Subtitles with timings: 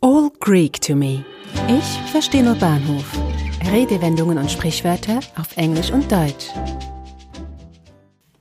[0.00, 1.24] All Greek to me.
[1.66, 3.18] Ich verstehe nur Bahnhof.
[3.72, 6.46] Redewendungen und Sprichwörter auf Englisch und Deutsch.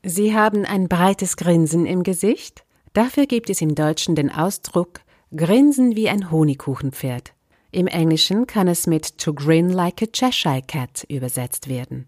[0.03, 2.63] Sie haben ein breites Grinsen im Gesicht?
[2.93, 5.01] Dafür gibt es im Deutschen den Ausdruck
[5.35, 7.33] Grinsen wie ein Honigkuchenpferd.
[7.71, 12.05] Im Englischen kann es mit to grin like a Cheshire Cat übersetzt werden.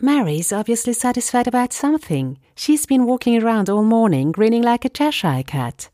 [0.00, 2.38] Mary's obviously satisfied about something.
[2.54, 5.90] She's been walking around all morning grinning like a Cheshire Cat.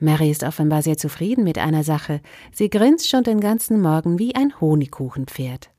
[0.00, 2.20] Mary ist offenbar sehr zufrieden mit einer Sache.
[2.52, 5.70] Sie grinst schon den ganzen Morgen wie ein Honigkuchenpferd.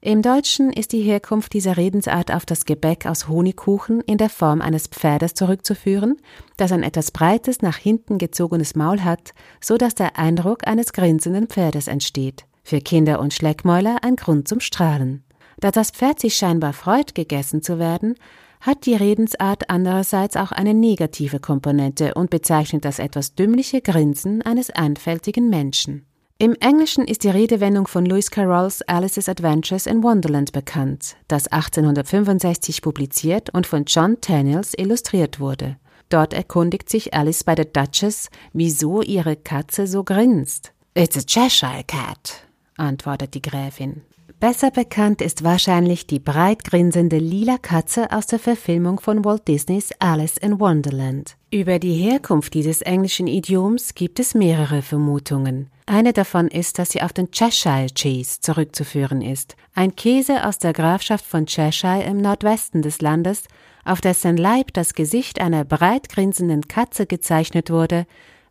[0.00, 4.60] Im Deutschen ist die Herkunft dieser Redensart auf das Gebäck aus Honigkuchen in der Form
[4.60, 6.18] eines Pferdes zurückzuführen,
[6.56, 11.48] das ein etwas breites, nach hinten gezogenes Maul hat, so dass der Eindruck eines grinsenden
[11.48, 12.44] Pferdes entsteht.
[12.62, 15.24] Für Kinder und Schleckmäuler ein Grund zum Strahlen.
[15.58, 18.14] Da das Pferd sich scheinbar freut, gegessen zu werden,
[18.60, 24.70] hat die Redensart andererseits auch eine negative Komponente und bezeichnet das etwas dümmliche Grinsen eines
[24.70, 26.04] einfältigen Menschen.
[26.40, 32.80] Im Englischen ist die Redewendung von Lewis Carrolls Alice's Adventures in Wonderland bekannt, das 1865
[32.80, 35.78] publiziert und von John Tennills illustriert wurde.
[36.10, 40.72] Dort erkundigt sich Alice bei der Duchess, wieso ihre Katze so grinst.
[40.94, 44.02] It's a Cheshire Cat, antwortet die Gräfin.
[44.40, 49.90] Besser bekannt ist wahrscheinlich die breit grinsende lila Katze aus der Verfilmung von Walt Disneys
[49.98, 51.36] Alice in Wonderland.
[51.50, 55.70] Über die Herkunft dieses englischen Idioms gibt es mehrere Vermutungen.
[55.86, 60.72] Eine davon ist, dass sie auf den Cheshire Cheese zurückzuführen ist, ein Käse aus der
[60.72, 63.42] Grafschaft von Cheshire im Nordwesten des Landes,
[63.84, 68.06] auf dessen Leib das Gesicht einer breit grinsenden Katze gezeichnet wurde,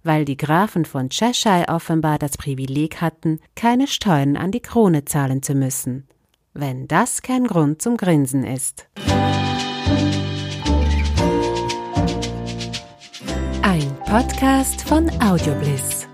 [0.08, 5.44] weil die Grafen von Cheshire offenbar das Privileg hatten, keine Steuern an die Krone zahlen
[5.44, 6.08] zu müssen.
[6.54, 8.88] Wenn das kein Grund zum Grinsen ist.
[13.62, 16.07] Ein Podcast von Audiobliss.